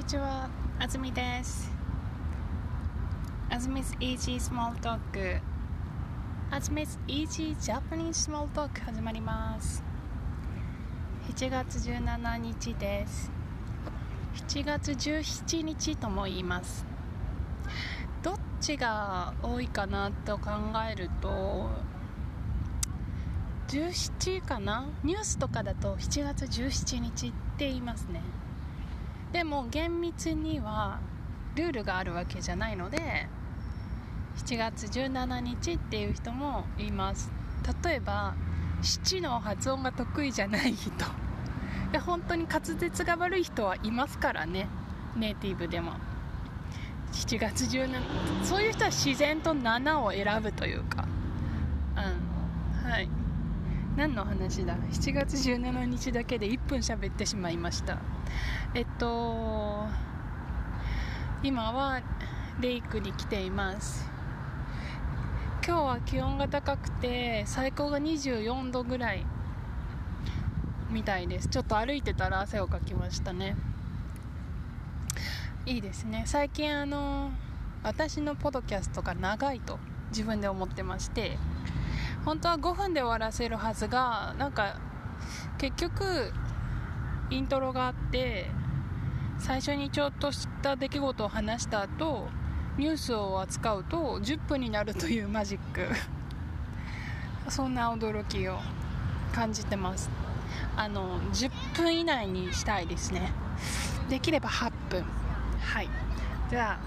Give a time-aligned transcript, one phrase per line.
[0.00, 1.70] にちは、あずみです。
[3.50, 5.42] あずみ 's Easy Small Talk。
[6.50, 9.84] あずみ 's Easy Japanese Small Talk 始まります。
[11.28, 13.30] 7月17日です。
[14.48, 16.86] 7月17日とも言います。
[18.22, 20.50] どっちが多いかなと考
[20.90, 21.68] えると、
[23.68, 24.86] 17かな？
[25.04, 28.22] ニュースとかだと7月17日って言いますね。
[29.32, 31.00] でも厳密には
[31.54, 33.28] ルールがあるわけじゃないので
[34.36, 37.30] 7月17日っていう人もいます。
[37.84, 38.34] 例えば
[38.82, 40.90] 七の発音が得意じゃない人。
[41.92, 44.68] で本当に滑舌が悪い人はいますからね。
[45.16, 45.92] ネイティブでも。
[47.12, 51.06] 7月17そういう人は自然と7を選ぶというか。
[51.96, 52.90] うん。
[52.90, 53.08] はい。
[53.96, 57.98] 何の話だ？7月17日だけで1分喋ってしまいました。
[58.74, 59.86] えっと
[61.42, 62.00] 今は
[62.60, 64.08] レイクに来ています。
[65.66, 69.26] 今日は気温が高くて最高が24度ぐらい
[70.90, 71.48] みたいです。
[71.48, 73.56] ちょっと歩いてたら汗をかきましたね。
[75.66, 76.22] いいですね。
[76.26, 77.32] 最近あの
[77.82, 79.78] 私のポドキャストが長いと
[80.10, 81.38] 自分で思ってまして
[82.24, 84.76] 本当は5分で終わらせるはずがなんか
[85.58, 86.32] 結局
[87.30, 88.46] イントロがあって
[89.38, 92.28] 最初にちょっとした出来事を話した後
[92.76, 95.86] ニュースを扱うと10分になるというマジック。
[97.48, 98.58] そんな驚きを
[99.32, 100.10] 感じてます。
[100.76, 103.32] あの10分以内にしたいですね。
[104.08, 105.04] できれば8分。
[105.60, 105.88] はい。
[106.48, 106.78] じゃあ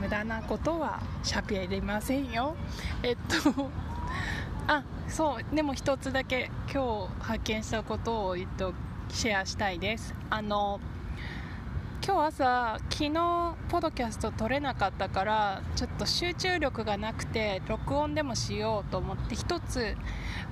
[0.00, 2.56] 無駄なことはしゃべりませんよ。
[3.02, 3.70] えっと
[4.70, 8.74] あそうでも一つだけ今日発見したことを言っと
[9.08, 10.14] シェアしたいです。
[10.28, 10.78] あの
[12.06, 19.96] 今日朝昨日ポドキャスト撮れなかったからちょっと集中力がなくて録音でもしようと思って一つ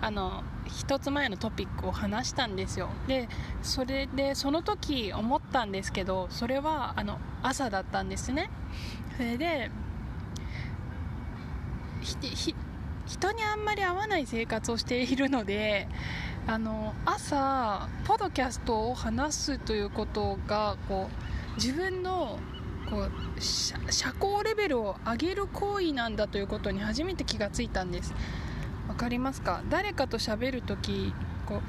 [0.00, 2.88] あの一つ前のトピックを話したんですよ。
[3.06, 3.28] で
[3.62, 8.48] それでその時思ったんですけどそれはあの朝だったんですね。
[9.18, 9.70] それで
[13.06, 15.88] 人にあんまり会わない生活をしているので
[16.46, 22.38] あの朝ポドキャストを話すということがこう自分の
[22.88, 28.14] こう社社交レベルを上げる行為なんだということに初めて気がついたんです。
[28.88, 29.62] わかりますか？
[29.68, 31.12] 誰かと喋るとき
[31.46, 31.62] こう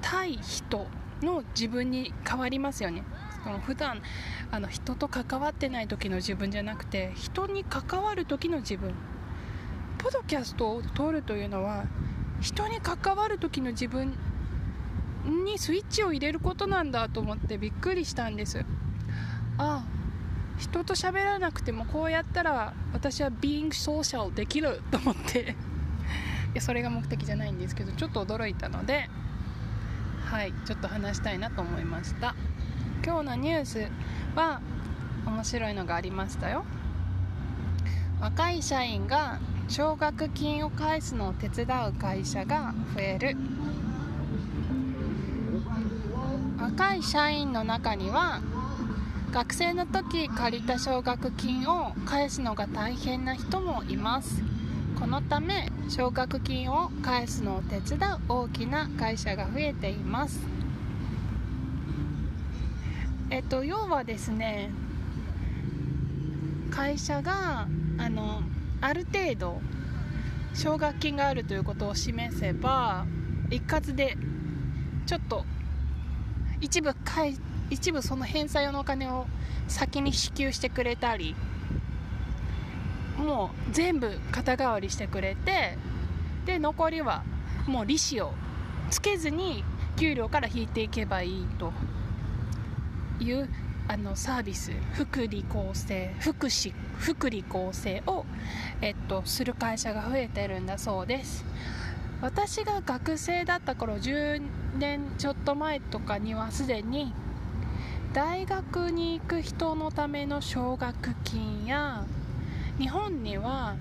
[0.00, 0.86] 対人
[1.22, 3.04] の自分に変わりますよね。
[3.44, 4.02] その普段
[4.50, 8.92] あの人と関わってない時の自分じゃなくて人に関わる時の自分。
[10.04, 11.86] ポドキャストを撮るというのは
[12.42, 14.14] 人に関わる時の自分
[15.46, 18.66] にスイッチを入れることなんだと思ってびっくりしたんです。
[19.56, 19.84] ああ
[20.58, 25.56] 人と喋らなくてもこうやったら私は being social できると思って。
[26.52, 29.08] いやそれが目的じゃないんですけどちょっと驚いたので。
[30.26, 32.34] はいちょっと話したいなと思いました。
[33.02, 33.88] 今日のニュース
[34.34, 34.60] は
[35.24, 36.66] 面白いのがありましたよ。
[38.20, 39.38] 若い社員が
[39.68, 43.36] 奨学金を返すのを手伝う会社が増える。
[46.58, 48.40] 若い社員の中には
[49.32, 54.42] 学生の時借りた奨学金を返すのが大変な人もいます。
[54.98, 60.40] このため奨学金を返すのを手伝う大きな会社が増えています。
[63.30, 64.70] えっと要はですね
[66.70, 67.66] 会社が
[67.98, 68.42] あの
[68.84, 69.62] ある程度
[70.52, 73.06] 奨学金があるということを示せば
[73.48, 74.18] 一括で
[75.06, 75.46] ちょっと
[76.60, 77.34] 一部返
[77.70, 79.24] 一部その返済用のお金を
[79.68, 81.34] 先に支給してくれたり
[83.16, 85.78] もう全部肩代わりしてくれて
[86.44, 87.24] で残りは
[87.66, 88.34] もう利子を
[88.90, 89.64] つけずに
[89.96, 91.72] 給料から引いていけばいいと
[93.18, 93.48] いう
[93.86, 98.24] あのサービス福利厚生福祉福利厚生を、
[98.80, 101.44] えっと、する会社が増えてるんだそうです。
[102.22, 104.40] 私が学生だった頃10
[104.78, 107.12] 年ちょっと前とかにはすでに
[108.14, 112.06] 大学に行く人のための奨学金や
[112.78, 113.76] 日本には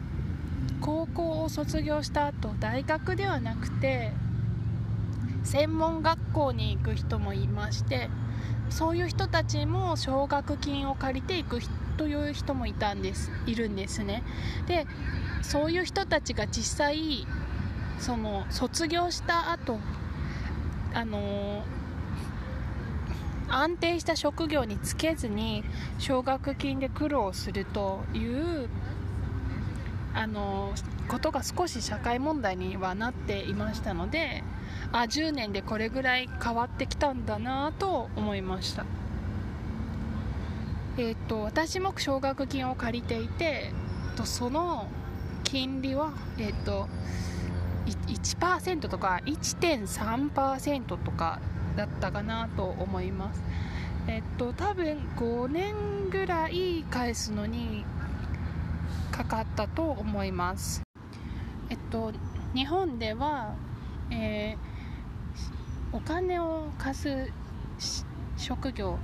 [0.81, 4.11] 高校を卒業した後大学ではなくて
[5.43, 8.09] 専門学校に行く人もいまして
[8.69, 11.59] そういう人たちも奨学金を借りていく
[11.97, 14.23] という人もいたんですいるんですね。
[14.67, 14.87] で
[15.41, 17.27] そういう人たちが実際
[17.99, 19.79] その卒業した後
[20.93, 21.63] あの
[23.49, 25.63] 安定した職業に就けずに
[25.99, 28.69] 奨学金で苦労するという
[30.13, 30.71] あの
[31.07, 34.43] ことが少し社会問題にはなっていましたので
[34.91, 38.85] あ10年でこれぐらい変わってきたんだなと思いました。
[40.97, 43.71] えっ、と私も奨学金を借りていて
[44.15, 44.87] とその
[45.43, 46.87] 金利はえっ、と
[48.07, 51.39] 1%とか1.3%とか
[51.75, 53.41] だったかなと思います。
[54.07, 57.85] えっと多分5年ぐらい返すのに
[59.11, 60.92] かかったと思います。
[61.93, 62.11] と
[62.55, 63.53] 日本では、
[64.09, 67.31] えー、お金を貸す
[68.35, 68.97] 職業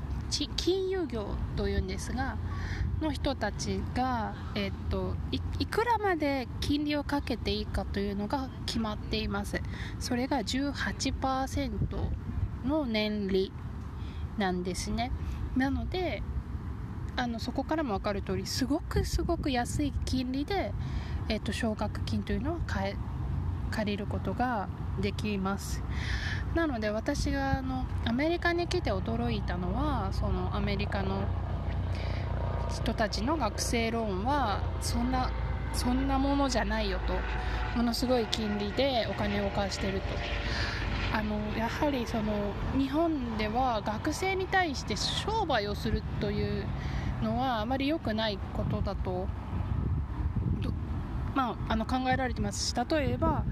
[0.56, 2.38] 金融業というんですが
[3.00, 9.62] の人たちが、えっと、いくらまで金利をかけていいかというのが決まっています。
[10.00, 11.72] それが18%
[12.66, 13.54] の年利
[14.38, 15.12] なんですね。
[15.56, 16.22] なので
[17.16, 20.74] あのそこからも分かる通りすごくすごく安い金利で、
[21.30, 24.68] えーと、奨学金というのを借りることが
[25.00, 25.84] できます。
[26.56, 31.22] なので私があのアメリカに来て驚いたのはそのアメリカの
[32.74, 35.30] 人たちの学生ローンはそんな
[35.72, 37.14] そんなものじゃないよと。
[37.78, 40.06] ものすごい金利でお金を貸してると。
[41.14, 46.66] あのやはりその日本では学生に対して商売をするという
[47.22, 49.28] のはあまり良くないことだと
[51.36, 52.70] まあ、あの考えられてます。
[52.70, 53.44] し例えば、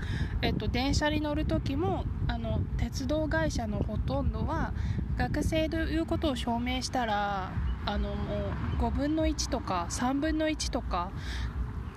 [0.41, 4.73] えっと、電車に乗る時もあの鉄道会社のほとんどは
[5.17, 7.51] 学生ということを証明したら
[7.85, 8.35] あのも
[8.79, 11.11] う5分の1とか3分の1とか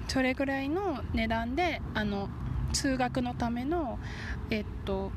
[0.09, 2.29] それぐらいの値段であの
[2.73, 3.99] 通学のための、
[4.51, 5.11] えっと、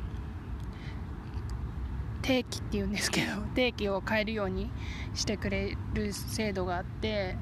[2.22, 4.72] 定期っていうんですけど 定期を変えるように
[5.14, 7.38] してくれる制度があって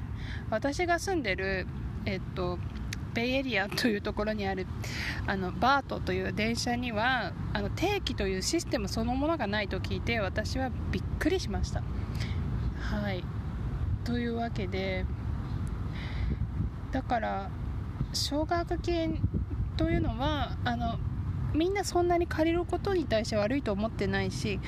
[0.50, 1.66] 私が住んでる、
[2.04, 2.58] えっと、
[3.14, 4.66] ベイエリアというところにある
[5.26, 11.82] あのバートという電車にはあの定期というシステムそのものがないと聞いて私はびっくりしました。
[12.78, 13.24] はい
[14.04, 15.04] というわけで
[16.90, 17.50] だから
[18.12, 19.20] 奨学金
[19.76, 20.98] というのはあの
[21.54, 24.58] みんなそんなに借りることに対して悪いと思ってないし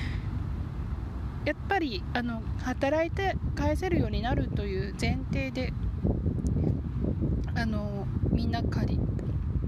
[1.45, 5.73] やっぱりあの働いて返せるようになるという前提で
[7.55, 8.99] あのみんな借り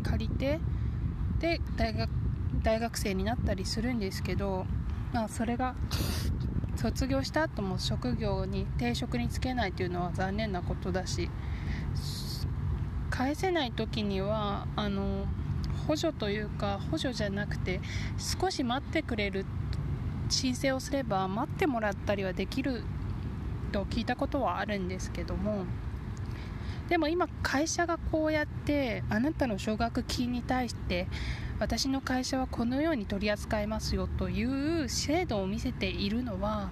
[0.03, 0.59] 借りて
[1.39, 2.09] で大学
[2.63, 4.65] 大学生になったりするんですけど、
[5.13, 5.75] まあ、それが
[6.75, 11.29] 卒業した後も職業に定職に就けないというのは残念なことだし
[13.09, 15.25] 返せない時にはあの
[15.87, 17.79] 補助というか補助じゃなくて
[18.17, 19.45] 少し待ってくれる
[20.29, 22.83] 申請をすれば待ってもらったりはできる
[23.71, 25.65] と聞いたことはあるんですけども
[26.89, 31.07] でも今会社がこうやってあなたの奨学金に対して
[31.61, 34.43] 私の会社はこのように取り扱いますよとい
[34.83, 36.71] う制度を見せているのは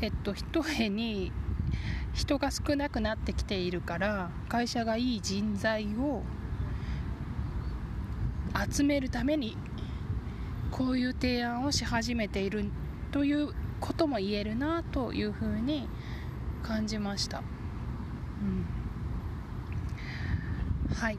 [0.00, 1.30] えっと一重に
[2.14, 6.24] 人が少なくなってきているから会社がいい人材を
[8.74, 9.56] 集めるために
[10.72, 12.64] こういう提案をし始めている
[13.12, 15.88] ということも言えるなというふうに
[16.64, 17.40] 感じました、う
[18.44, 18.81] ん、
[21.02, 21.18] はい。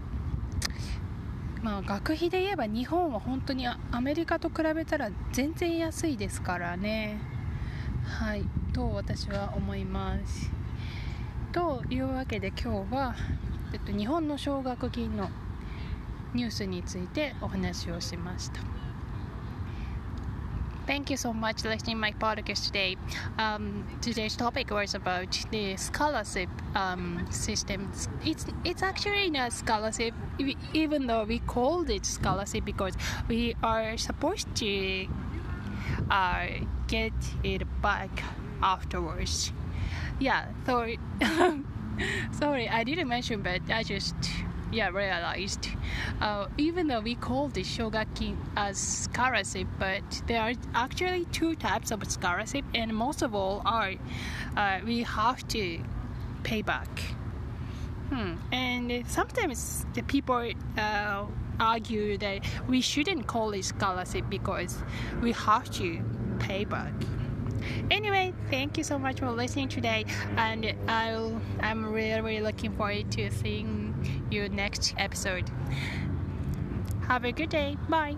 [1.61, 7.19] まあ学費で言えば日本は本当にアメリカと比べたら全然安いですからね。
[8.05, 8.45] はい。
[8.71, 10.49] と私は思います。
[11.51, 13.13] というわけで今日は、
[13.73, 15.29] えっと、日本の奨学金の
[16.33, 18.72] ニュースについてお話をしました。
[20.85, 22.97] Thank you so much for listening my podcast today.
[23.37, 27.89] Um, today's topic was about the scholarship um, system.
[28.25, 30.13] It's it's actually not scholarship,
[30.73, 32.95] even though we called it scholarship because
[33.29, 35.07] we are supposed to
[36.11, 36.47] uh,
[36.87, 37.13] get
[37.43, 38.11] it back
[38.61, 39.53] afterwards.
[40.19, 40.99] Yeah, sorry,
[42.31, 44.15] sorry, I didn't mention, but I just
[44.73, 45.67] yeah realized
[46.21, 51.91] uh, even though we call the shogakin as scholarship but there are actually two types
[51.91, 53.93] of scholarship and most of all are
[54.57, 55.79] uh, we have to
[56.43, 56.89] pay back
[58.09, 58.33] hmm.
[58.51, 61.25] and sometimes the people uh,
[61.59, 64.81] argue that we shouldn't call it scholarship because
[65.21, 66.01] we have to
[66.39, 66.93] pay back
[67.91, 70.03] anyway thank you so much for listening today
[70.35, 73.82] and I'll, i'm really really looking forward to seeing
[74.29, 75.49] you next episode.
[77.07, 77.77] Have a good day.
[77.89, 78.17] Bye